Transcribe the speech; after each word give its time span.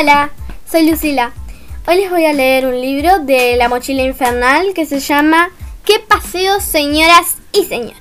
Hola, 0.00 0.30
soy 0.66 0.88
Lucila. 0.88 1.30
Hoy 1.86 1.96
les 1.96 2.10
voy 2.10 2.24
a 2.24 2.32
leer 2.32 2.64
un 2.64 2.80
libro 2.80 3.18
de 3.18 3.56
La 3.58 3.68
Mochila 3.68 4.02
Infernal 4.02 4.72
que 4.72 4.86
se 4.86 4.98
llama 4.98 5.50
¿Qué 5.84 5.98
paseo, 5.98 6.58
señoras 6.62 7.36
y 7.52 7.64
señores? 7.64 7.98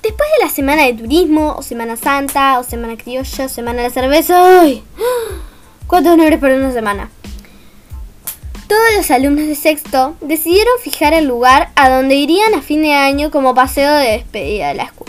Después 0.00 0.28
de 0.38 0.44
la 0.44 0.48
semana 0.52 0.84
de 0.84 0.92
turismo, 0.92 1.56
o 1.58 1.62
Semana 1.62 1.96
Santa, 1.96 2.60
o 2.60 2.62
Semana 2.62 2.96
Criolla, 2.96 3.46
o 3.46 3.48
Semana 3.48 3.82
de 3.82 3.90
Cerveza, 3.90 4.60
¡ay! 4.60 4.84
¿Cuántos 5.88 6.16
nombres 6.16 6.38
para 6.38 6.54
una 6.54 6.70
semana? 6.70 7.10
Todos 8.68 8.94
los 8.96 9.10
alumnos 9.10 9.48
de 9.48 9.56
sexto 9.56 10.14
decidieron 10.20 10.74
fijar 10.80 11.14
el 11.14 11.24
lugar 11.24 11.72
a 11.74 11.88
donde 11.88 12.14
irían 12.14 12.54
a 12.54 12.62
fin 12.62 12.80
de 12.80 12.94
año 12.94 13.32
como 13.32 13.56
paseo 13.56 13.92
de 13.92 14.12
despedida 14.12 14.68
de 14.68 14.74
la 14.74 14.84
escuela. 14.84 15.05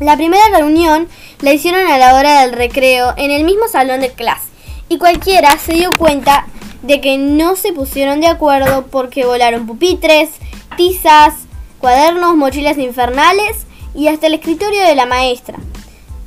La 0.00 0.16
primera 0.16 0.44
reunión 0.56 1.08
la 1.40 1.52
hicieron 1.52 1.84
a 1.86 1.98
la 1.98 2.14
hora 2.14 2.42
del 2.42 2.52
recreo 2.52 3.14
en 3.16 3.32
el 3.32 3.42
mismo 3.42 3.66
salón 3.66 4.00
de 4.00 4.12
clase 4.12 4.48
y 4.88 4.98
cualquiera 4.98 5.58
se 5.58 5.72
dio 5.72 5.96
cuenta 5.96 6.46
de 6.82 7.00
que 7.00 7.18
no 7.18 7.56
se 7.56 7.72
pusieron 7.72 8.20
de 8.20 8.28
acuerdo 8.28 8.86
porque 8.86 9.26
volaron 9.26 9.66
pupitres, 9.66 10.30
tizas, 10.76 11.34
cuadernos, 11.80 12.36
mochilas 12.36 12.78
infernales 12.78 13.66
y 13.92 14.06
hasta 14.06 14.28
el 14.28 14.34
escritorio 14.34 14.82
de 14.82 14.94
la 14.94 15.06
maestra. 15.06 15.58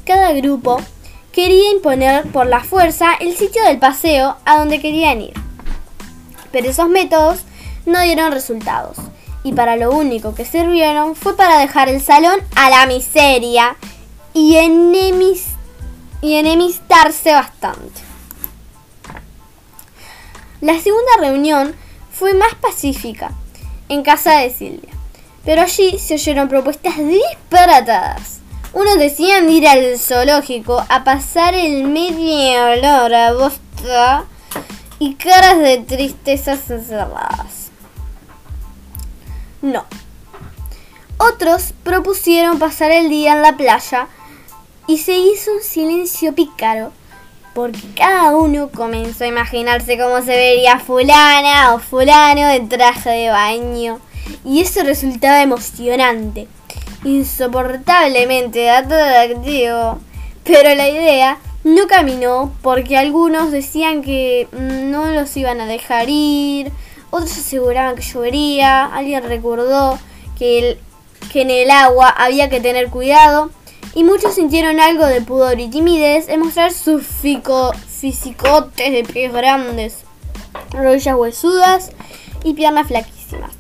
Cada 0.05 0.33
grupo 0.33 0.81
quería 1.31 1.71
imponer 1.71 2.27
por 2.27 2.47
la 2.47 2.65
fuerza 2.65 3.13
el 3.21 3.37
sitio 3.37 3.63
del 3.63 3.79
paseo 3.79 4.35
a 4.43 4.57
donde 4.57 4.81
querían 4.81 5.21
ir. 5.21 5.33
Pero 6.51 6.69
esos 6.69 6.89
métodos 6.89 7.45
no 7.85 8.01
dieron 8.01 8.33
resultados 8.33 8.97
y 9.43 9.53
para 9.53 9.75
lo 9.75 9.91
único 9.91 10.35
que 10.35 10.45
sirvieron 10.45 11.15
fue 11.15 11.35
para 11.35 11.57
dejar 11.59 11.89
el 11.89 12.01
salón 12.01 12.39
a 12.55 12.69
la 12.69 12.85
miseria 12.85 13.75
y, 14.33 14.55
enemistarse 16.21 17.31
bastante. 17.31 18.01
La 20.61 20.79
segunda 20.79 21.11
reunión 21.19 21.75
fue 22.11 22.33
más 22.33 22.53
pacífica, 22.55 23.31
en 23.89 24.03
casa 24.03 24.37
de 24.37 24.51
Silvia, 24.51 24.93
pero 25.43 25.63
allí 25.63 25.97
se 25.97 26.13
oyeron 26.13 26.47
propuestas 26.47 26.97
disparatadas. 26.97 28.39
Unos 28.73 28.99
decían 28.99 29.49
ir 29.49 29.67
al 29.67 29.97
zoológico 29.97 30.85
a 30.87 31.03
pasar 31.03 31.55
el 31.55 31.83
medio 31.85 32.67
olor 32.67 33.13
a 33.13 33.33
bosta 33.33 34.25
y 34.99 35.15
caras 35.15 35.59
de 35.59 35.79
tristezas 35.79 36.69
encerradas. 36.69 37.60
No. 39.61 39.85
Otros 41.17 41.73
propusieron 41.83 42.57
pasar 42.57 42.91
el 42.91 43.09
día 43.09 43.33
en 43.33 43.41
la 43.41 43.55
playa 43.55 44.07
y 44.87 44.97
se 44.97 45.13
hizo 45.13 45.51
un 45.53 45.61
silencio 45.61 46.33
pícaro 46.33 46.91
porque 47.53 47.81
cada 47.95 48.35
uno 48.35 48.69
comenzó 48.69 49.25
a 49.25 49.27
imaginarse 49.27 49.97
cómo 49.97 50.21
se 50.21 50.35
vería 50.35 50.79
fulana 50.79 51.73
o 51.73 51.79
fulano 51.79 52.47
de 52.47 52.61
traje 52.61 53.09
de 53.09 53.29
baño 53.29 53.99
y 54.45 54.61
eso 54.61 54.83
resultaba 54.83 55.41
emocionante, 55.41 56.47
insoportablemente 57.03 58.69
atractivo. 58.69 59.99
Pero 60.43 60.75
la 60.75 60.89
idea 60.89 61.37
no 61.63 61.87
caminó 61.87 62.51
porque 62.61 62.97
algunos 62.97 63.51
decían 63.51 64.01
que 64.01 64.47
no 64.51 65.07
los 65.11 65.35
iban 65.37 65.61
a 65.61 65.67
dejar 65.67 66.07
ir, 66.09 66.71
otros 67.11 67.37
aseguraban 67.37 67.95
que 67.95 68.01
llovería, 68.01 68.85
alguien 68.85 69.23
recordó 69.23 69.99
que, 70.39 70.79
en 71.33 71.51
el 71.51 71.69
agua 71.69 72.09
había 72.09 72.49
que 72.49 72.59
tener 72.59 72.89
cuidado 72.89 73.51
y 73.93 74.03
muchos 74.03 74.33
sintieron 74.35 74.79
algo 74.79 75.05
de 75.05 75.21
pudor 75.21 75.59
y 75.59 75.69
timidez 75.69 76.29
en 76.29 76.39
mostrar 76.39 76.73
sus 76.73 77.05
fisicotes 77.05 78.91
de 78.91 79.03
pies 79.03 79.31
grandes, 79.31 79.99
rodillas 80.71 81.15
huesudas 81.15 81.91
y 82.43 82.53
piernas 82.53 82.87
flaquísimas. 82.87 83.51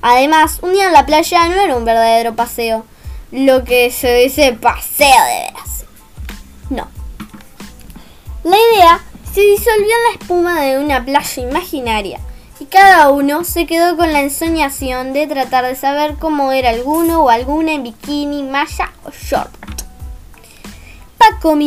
Además, 0.00 0.60
un 0.62 0.72
día 0.72 0.86
en 0.86 0.92
la 0.92 1.06
playa 1.06 1.48
no 1.48 1.60
era 1.60 1.76
un 1.76 1.84
verdadero 1.84 2.34
paseo, 2.34 2.84
lo 3.30 3.64
que 3.64 3.90
se 3.90 4.14
dice 4.14 4.52
paseo 4.52 5.08
de 5.08 5.52
veras. 5.52 5.84
No. 6.70 6.88
La 8.44 8.56
idea 8.56 9.00
se 9.32 9.40
disolvió 9.40 9.82
en 9.82 10.02
la 10.08 10.18
espuma 10.18 10.62
de 10.62 10.78
una 10.78 11.04
playa 11.04 11.42
imaginaria 11.42 12.20
y 12.62 12.66
cada 12.66 13.10
uno 13.10 13.42
se 13.42 13.66
quedó 13.66 13.96
con 13.96 14.12
la 14.12 14.20
ensoñación 14.20 15.12
de 15.12 15.26
tratar 15.26 15.64
de 15.64 15.74
saber 15.74 16.14
cómo 16.16 16.52
era 16.52 16.70
alguno 16.70 17.24
o 17.24 17.28
alguna 17.28 17.72
en 17.72 17.82
bikini, 17.82 18.44
malla 18.44 18.92
o 19.04 19.10
short. 19.10 19.50
Paco, 21.18 21.58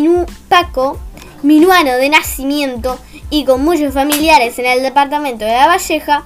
Paco, 0.47 0.97
minuano 1.44 1.91
de 1.97 2.07
nacimiento 2.07 2.97
y 3.29 3.44
con 3.44 3.61
muchos 3.66 3.94
familiares 3.94 4.57
en 4.57 4.67
el 4.67 4.84
departamento 4.84 5.44
de 5.44 5.51
La 5.51 5.67
Valleja, 5.67 6.23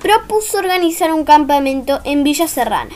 propuso 0.00 0.58
organizar 0.60 1.12
un 1.12 1.26
campamento 1.26 2.00
en 2.04 2.24
Villa 2.24 2.48
Serrana. 2.48 2.94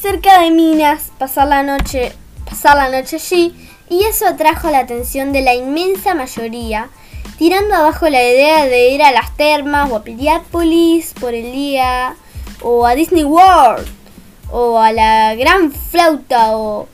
Cerca 0.00 0.42
de 0.42 0.52
Minas, 0.52 1.10
pasar 1.18 1.48
la 1.48 1.64
noche, 1.64 2.12
pasar 2.48 2.76
la 2.76 2.88
noche 3.00 3.16
allí, 3.16 3.52
y 3.90 4.04
eso 4.04 4.28
atrajo 4.28 4.70
la 4.70 4.78
atención 4.78 5.32
de 5.32 5.42
la 5.42 5.54
inmensa 5.54 6.14
mayoría 6.14 6.88
tirando 7.38 7.74
abajo 7.74 8.08
la 8.08 8.22
idea 8.22 8.66
de 8.66 8.90
ir 8.90 9.02
a 9.02 9.12
las 9.12 9.36
termas 9.36 9.90
o 9.90 9.96
a 9.96 10.02
Piriápolis 10.02 11.14
por 11.20 11.34
el 11.34 11.52
día, 11.52 12.16
o 12.62 12.86
a 12.86 12.94
Disney 12.94 13.24
World, 13.24 13.86
o 14.50 14.78
a 14.78 14.92
la 14.92 15.34
gran 15.34 15.72
flauta, 15.72 16.56
o 16.56 16.88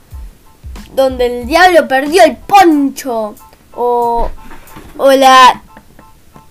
donde 0.93 1.41
el 1.41 1.47
diablo 1.47 1.87
perdió 1.87 2.23
el 2.23 2.35
poncho, 2.35 3.35
o, 3.73 4.29
o 4.97 5.11
la 5.13 5.61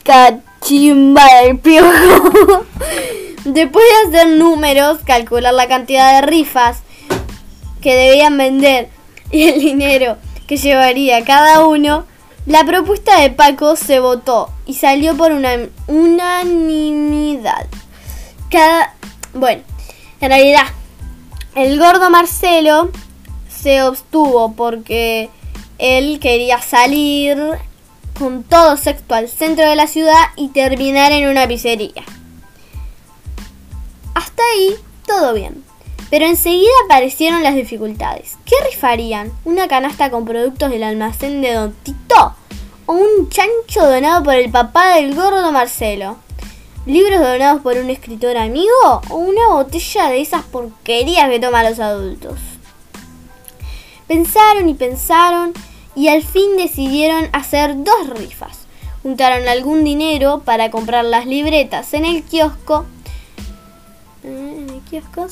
cachimba 0.02 1.24
del 1.42 1.58
piojo. 1.58 2.64
Después 3.44 3.84
de 3.84 4.18
hacer 4.18 4.36
números, 4.38 4.98
calcular 5.04 5.52
la 5.52 5.66
cantidad 5.66 6.20
de 6.20 6.26
rifas 6.26 6.78
que 7.80 7.94
debían 7.94 8.38
vender 8.38 8.88
y 9.32 9.48
el 9.48 9.60
dinero 9.60 10.16
que 10.46 10.56
llevaría 10.56 11.24
cada 11.24 11.66
uno, 11.66 12.04
la 12.46 12.64
propuesta 12.64 13.20
de 13.20 13.30
Paco 13.30 13.76
se 13.76 14.00
votó 14.00 14.50
y 14.66 14.74
salió 14.74 15.16
por 15.16 15.32
una 15.32 15.68
unanimidad. 15.86 17.66
Cada, 18.50 18.94
bueno, 19.32 19.62
en 20.20 20.28
realidad, 20.28 20.66
el 21.54 21.78
gordo 21.78 22.10
Marcelo 22.10 22.90
se 23.48 23.82
obstuvo 23.82 24.54
porque 24.54 25.30
él 25.78 26.18
quería 26.20 26.60
salir 26.60 27.38
con 28.18 28.42
todo 28.42 28.76
sexto 28.76 29.14
al 29.14 29.28
centro 29.28 29.68
de 29.68 29.76
la 29.76 29.86
ciudad 29.86 30.22
y 30.36 30.48
terminar 30.48 31.12
en 31.12 31.28
una 31.28 31.46
pizzería. 31.46 32.04
Hasta 34.14 34.42
ahí, 34.54 34.74
todo 35.06 35.32
bien. 35.34 35.64
Pero 36.12 36.26
enseguida 36.26 36.68
aparecieron 36.84 37.42
las 37.42 37.54
dificultades. 37.54 38.36
¿Qué 38.44 38.54
rifarían? 38.70 39.32
¿Una 39.46 39.66
canasta 39.66 40.10
con 40.10 40.26
productos 40.26 40.68
del 40.68 40.82
almacén 40.82 41.40
de 41.40 41.54
Don 41.54 41.72
Tito? 41.72 42.34
¿O 42.84 42.92
un 42.92 43.30
chancho 43.30 43.90
donado 43.90 44.22
por 44.22 44.34
el 44.34 44.50
papá 44.50 44.96
del 44.96 45.14
gordo 45.14 45.50
Marcelo? 45.52 46.18
¿Libros 46.84 47.18
donados 47.18 47.62
por 47.62 47.78
un 47.78 47.88
escritor 47.88 48.36
amigo? 48.36 49.00
¿O 49.08 49.16
una 49.16 49.54
botella 49.54 50.10
de 50.10 50.20
esas 50.20 50.42
porquerías 50.42 51.30
que 51.30 51.40
toman 51.40 51.64
los 51.64 51.80
adultos? 51.80 52.38
Pensaron 54.06 54.68
y 54.68 54.74
pensaron 54.74 55.54
y 55.94 56.08
al 56.08 56.22
fin 56.22 56.58
decidieron 56.58 57.30
hacer 57.32 57.82
dos 57.84 58.10
rifas. 58.10 58.66
Juntaron 59.02 59.48
algún 59.48 59.82
dinero 59.82 60.42
para 60.44 60.70
comprar 60.70 61.06
las 61.06 61.24
libretas 61.24 61.94
en 61.94 62.04
el 62.04 62.22
kiosco 62.22 62.84
kiosco, 64.92 65.26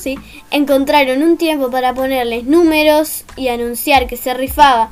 encontraron 0.49 1.21
un 1.21 1.37
tiempo 1.37 1.69
para 1.69 1.93
ponerles 1.93 2.45
números 2.45 3.25
y 3.35 3.49
anunciar 3.49 4.07
que 4.07 4.17
se 4.17 4.33
rifaba 4.33 4.89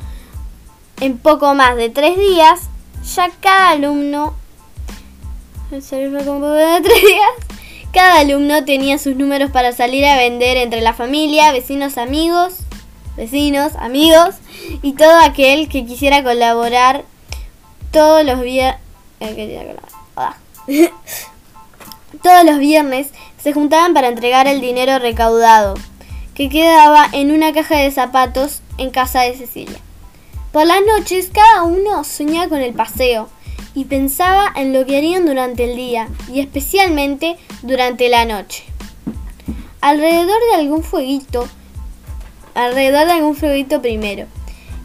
en 1.01 1.17
poco 1.17 1.55
más 1.55 1.75
de 1.75 1.89
tres 1.89 2.15
días, 2.17 2.69
ya 3.15 3.31
cada 3.41 3.71
alumno 3.71 4.35
cada 7.93 8.19
alumno 8.19 8.65
tenía 8.65 8.99
sus 8.99 9.15
números 9.15 9.51
para 9.51 9.71
salir 9.71 10.05
a 10.05 10.17
vender 10.17 10.57
entre 10.57 10.81
la 10.81 10.93
familia, 10.93 11.51
vecinos, 11.51 11.97
amigos, 11.97 12.59
vecinos, 13.17 13.75
amigos 13.75 14.35
y 14.83 14.93
todo 14.93 15.17
aquel 15.19 15.67
que 15.67 15.83
quisiera 15.85 16.23
colaborar 16.23 17.03
todos 17.91 18.23
los 18.23 18.41
días. 18.41 18.77
todos 22.23 22.45
los 22.45 22.59
viernes 22.59 23.09
se 23.41 23.53
juntaban 23.53 23.93
para 23.93 24.07
entregar 24.07 24.47
el 24.47 24.61
dinero 24.61 24.99
recaudado, 24.99 25.75
que 26.33 26.49
quedaba 26.49 27.07
en 27.11 27.31
una 27.31 27.53
caja 27.53 27.77
de 27.77 27.91
zapatos 27.91 28.61
en 28.77 28.91
casa 28.91 29.21
de 29.21 29.35
Cecilia. 29.35 29.79
Por 30.51 30.65
las 30.65 30.81
noches 30.81 31.29
cada 31.33 31.63
uno 31.63 32.03
soñaba 32.03 32.49
con 32.49 32.59
el 32.59 32.73
paseo 32.73 33.29
y 33.75 33.85
pensaba 33.85 34.51
en 34.55 34.73
lo 34.73 34.85
que 34.85 34.97
harían 34.97 35.25
durante 35.25 35.63
el 35.65 35.75
día 35.75 36.09
y 36.27 36.39
especialmente 36.39 37.37
durante 37.61 38.09
la 38.09 38.25
noche. 38.25 38.63
Alrededor 39.81 40.39
de 40.51 40.59
algún 40.59 40.83
fueguito, 40.83 41.47
alrededor 42.55 43.05
de 43.05 43.13
algún 43.13 43.35
fueguito 43.35 43.81
primero. 43.81 44.25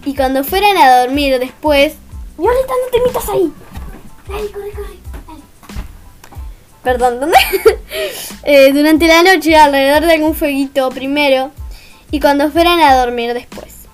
Y 0.05 0.15
cuando 0.15 0.45
fueran 0.45 0.77
a 0.77 1.01
dormir 1.01 1.39
después... 1.39 1.95
Violeta, 2.37 2.73
no 2.85 2.91
te 2.91 3.01
metas 3.01 3.29
ahí. 3.29 3.53
Dale, 4.29 4.51
corre, 4.51 4.71
corre. 4.71 5.04
Perdón, 6.85 7.21
¿dónde? 7.21 7.39
Eh, 8.47 8.73
durante 8.75 9.07
la 9.07 9.23
noche, 9.23 9.57
alrededor 9.57 10.05
de 10.05 10.13
algún 10.13 10.35
fueguito 10.35 10.91
primero. 10.91 11.51
Y 12.11 12.21
cuando 12.21 12.51
fueran 12.51 12.79
a 12.81 12.95
dormir 12.95 13.33
después. 13.33 13.87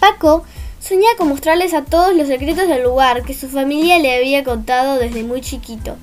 Paco 0.00 0.44
soñaba 0.80 1.16
con 1.18 1.28
mostrarles 1.28 1.74
a 1.74 1.84
todos 1.84 2.14
los 2.14 2.28
secretos 2.28 2.66
del 2.66 2.82
lugar 2.82 3.24
que 3.24 3.34
su 3.34 3.50
familia 3.50 3.98
le 3.98 4.16
había 4.16 4.42
contado 4.42 4.98
desde 4.98 5.22
muy 5.22 5.42
chiquito. 5.42 5.96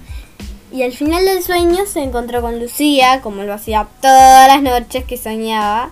Y 0.72 0.84
al 0.84 0.94
final 0.94 1.26
del 1.26 1.42
sueño 1.42 1.88
se 1.88 2.04
encontró 2.04 2.42
con 2.42 2.60
Lucía, 2.60 3.22
como 3.22 3.42
lo 3.42 3.54
hacía 3.54 3.88
todas 4.00 4.48
las 4.48 4.62
noches 4.62 5.04
que 5.06 5.18
soñaba, 5.18 5.90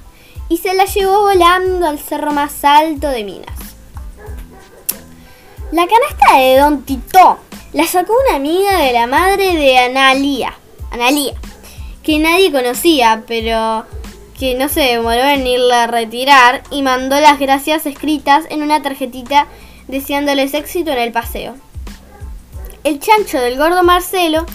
y 0.50 0.58
se 0.58 0.76
la 0.76 0.86
llevó 0.86 1.22
volando 1.22 1.88
al 1.88 1.98
cerro 1.98 2.34
más 2.34 2.64
alto 2.64 3.10
de 3.10 3.24
Minas. 3.24 3.58
La 5.72 5.88
canasta 5.88 6.38
de 6.38 6.58
Don 6.58 6.84
Tito 6.84 7.40
la 7.74 7.86
sacó 7.86 8.14
una 8.28 8.38
amiga 8.38 8.80
de 8.80 8.94
la 8.94 9.08
madre 9.08 9.56
de 9.56 9.78
Analía, 9.78 10.54
Analía, 10.92 11.34
que 12.04 12.20
nadie 12.20 12.52
conocía, 12.52 13.24
pero 13.28 13.86
que 14.40 14.56
no 14.56 14.70
se 14.70 14.82
demoró 14.82 15.24
en 15.24 15.46
irla 15.46 15.84
a 15.84 15.88
retirar 15.88 16.64
y 16.72 16.82
mandó 16.82 17.20
las 17.20 17.40
gracias 17.40 17.86
escritas 17.86 18.46
en 18.50 18.62
una 18.62 18.82
tarjetita 18.82 19.48
deseándoles 19.88 20.54
éxito 20.54 20.92
en 20.92 21.00
el 21.00 21.12
paseo. 21.12 21.56
El 22.84 23.00
chancho 23.00 23.40
del 23.40 23.58
gordo 23.58 23.84
Marcelo 23.84 24.46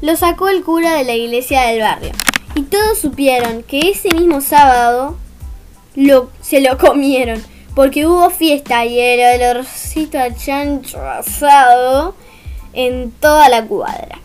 lo 0.00 0.16
sacó 0.16 0.48
el 0.48 0.62
cura 0.62 0.94
de 0.94 1.04
la 1.04 1.14
iglesia 1.14 1.62
del 1.62 1.80
barrio 1.80 2.12
y 2.54 2.62
todos 2.62 2.98
supieron 2.98 3.62
que 3.62 3.90
ese 3.90 4.14
mismo 4.14 4.40
sábado 4.40 5.16
lo, 5.94 6.30
se 6.40 6.60
lo 6.60 6.78
comieron 6.78 7.42
porque 7.74 8.06
hubo 8.06 8.30
fiesta 8.30 8.84
y 8.84 8.98
el 8.98 9.42
olorcito 9.42 10.18
a 10.18 10.34
chancho 10.34 11.00
asado 11.06 12.14
en 12.72 13.10
toda 13.12 13.48
la 13.48 13.66
cuadra. 13.66 14.20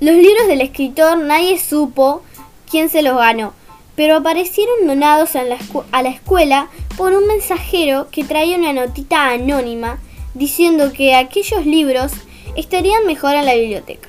Los 0.00 0.16
libros 0.16 0.46
del 0.48 0.60
escritor 0.60 1.18
nadie 1.18 1.58
supo 1.58 2.22
quién 2.70 2.88
se 2.88 3.02
los 3.02 3.16
ganó, 3.16 3.52
pero 3.94 4.16
aparecieron 4.16 4.86
donados 4.86 5.36
a 5.36 5.44
la, 5.44 5.58
a 5.92 6.02
la 6.02 6.08
escuela 6.08 6.68
por 6.96 7.12
un 7.12 7.26
mensajero 7.26 8.08
que 8.10 8.24
traía 8.24 8.56
una 8.56 8.72
notita 8.72 9.28
anónima 9.28 9.98
diciendo 10.34 10.92
que 10.92 11.14
aquellos 11.14 11.66
libros 11.66 12.12
estarían 12.56 13.06
mejor 13.06 13.34
en 13.34 13.46
la 13.46 13.54
biblioteca. 13.54 14.08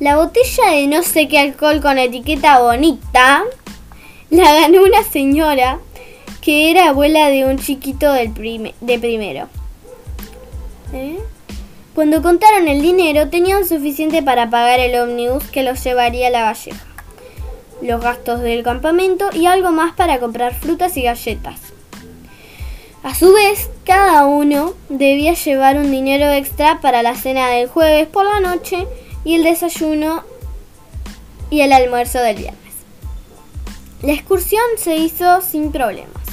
La 0.00 0.16
botella 0.16 0.70
de 0.70 0.86
no 0.86 1.02
sé 1.02 1.28
qué 1.28 1.38
alcohol 1.38 1.80
con 1.80 1.98
etiqueta 1.98 2.60
bonita 2.60 3.44
la 4.30 4.52
ganó 4.54 4.82
una 4.82 5.02
señora 5.02 5.78
que 6.40 6.70
era 6.70 6.88
abuela 6.88 7.28
de 7.30 7.44
un 7.44 7.58
chiquito 7.58 8.12
del 8.12 8.34
de 8.80 8.98
primero. 8.98 9.48
¿Eh? 10.92 11.18
Cuando 11.94 12.22
contaron 12.22 12.66
el 12.66 12.82
dinero, 12.82 13.28
tenían 13.28 13.64
suficiente 13.68 14.20
para 14.20 14.50
pagar 14.50 14.80
el 14.80 15.00
ómnibus 15.00 15.44
que 15.44 15.62
los 15.62 15.84
llevaría 15.84 16.26
a 16.26 16.30
la 16.30 16.42
Valleja, 16.42 16.84
los 17.82 18.00
gastos 18.00 18.40
del 18.40 18.64
campamento 18.64 19.30
y 19.32 19.46
algo 19.46 19.70
más 19.70 19.94
para 19.94 20.18
comprar 20.18 20.56
frutas 20.56 20.96
y 20.96 21.02
galletas. 21.02 21.60
A 23.04 23.14
su 23.14 23.32
vez, 23.32 23.70
cada 23.84 24.26
uno 24.26 24.74
debía 24.88 25.34
llevar 25.34 25.76
un 25.76 25.92
dinero 25.92 26.28
extra 26.32 26.80
para 26.80 27.04
la 27.04 27.14
cena 27.14 27.48
del 27.50 27.68
jueves 27.68 28.08
por 28.08 28.24
la 28.24 28.40
noche 28.40 28.88
y 29.24 29.36
el 29.36 29.44
desayuno 29.44 30.24
y 31.48 31.60
el 31.60 31.72
almuerzo 31.72 32.18
del 32.18 32.38
viernes. 32.38 32.74
La 34.02 34.14
excursión 34.14 34.64
se 34.78 34.96
hizo 34.96 35.40
sin 35.42 35.70
problemas 35.70 36.23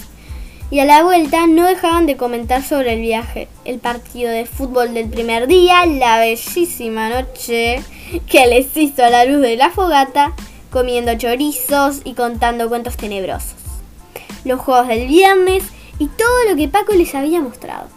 y 0.71 0.79
a 0.79 0.85
la 0.85 1.03
vuelta 1.03 1.47
no 1.47 1.67
dejaban 1.67 2.05
de 2.05 2.15
comentar 2.15 2.63
sobre 2.63 2.93
el 2.93 3.01
viaje, 3.01 3.49
el 3.65 3.79
partido 3.79 4.31
de 4.31 4.45
fútbol 4.45 4.93
del 4.93 5.09
primer 5.09 5.47
día, 5.47 5.85
la 5.85 6.19
bellísima 6.19 7.09
noche 7.09 7.83
que 8.27 8.47
les 8.47 8.75
hizo 8.77 9.03
a 9.03 9.09
la 9.09 9.25
luz 9.25 9.41
de 9.41 9.57
la 9.57 9.69
fogata, 9.69 10.33
comiendo 10.71 11.13
chorizos 11.15 11.99
y 12.05 12.13
contando 12.13 12.69
cuentos 12.69 12.95
tenebrosos, 12.95 13.55
los 14.45 14.61
juegos 14.61 14.87
del 14.87 15.07
viernes 15.07 15.65
y 15.99 16.07
todo 16.07 16.49
lo 16.49 16.55
que 16.55 16.69
Paco 16.69 16.93
les 16.93 17.13
había 17.15 17.41
mostrado. 17.41 17.89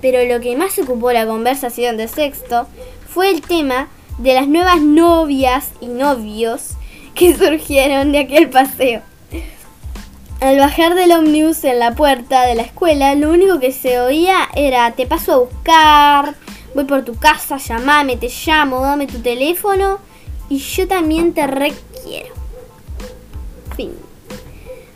Pero 0.00 0.24
lo 0.24 0.40
que 0.40 0.56
más 0.56 0.76
ocupó 0.80 1.12
la 1.12 1.24
conversación 1.24 1.96
de 1.96 2.08
sexto 2.08 2.66
fue 3.08 3.30
el 3.30 3.42
tema 3.42 3.88
de 4.18 4.34
las 4.34 4.48
nuevas 4.48 4.82
novias 4.82 5.70
y 5.80 5.86
novios 5.86 6.72
que 7.14 7.36
surgieron 7.38 8.10
de 8.10 8.18
aquel 8.18 8.50
paseo. 8.50 9.02
Al 10.42 10.58
bajar 10.58 10.96
del 10.96 11.12
ómnibus 11.12 11.62
en 11.62 11.78
la 11.78 11.94
puerta 11.94 12.42
de 12.42 12.56
la 12.56 12.62
escuela, 12.62 13.14
lo 13.14 13.30
único 13.30 13.60
que 13.60 13.70
se 13.70 14.00
oía 14.00 14.48
era 14.56 14.90
te 14.90 15.06
paso 15.06 15.32
a 15.32 15.38
buscar, 15.38 16.34
voy 16.74 16.82
por 16.82 17.04
tu 17.04 17.14
casa, 17.14 17.58
llamame, 17.58 18.16
te 18.16 18.28
llamo, 18.28 18.80
dame 18.80 19.06
tu 19.06 19.20
teléfono 19.20 20.00
y 20.48 20.58
yo 20.58 20.88
también 20.88 21.32
te 21.32 21.46
requiero. 21.46 22.34
Fin. 23.76 23.92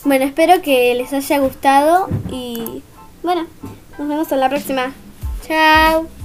Bueno, 0.04 0.24
espero 0.24 0.60
que 0.62 0.92
les 0.96 1.12
haya 1.12 1.38
gustado 1.38 2.08
y 2.28 2.82
bueno, 3.22 3.46
nos 3.98 4.08
vemos 4.08 4.32
en 4.32 4.40
la 4.40 4.48
próxima. 4.48 4.92
Chao. 5.46 6.15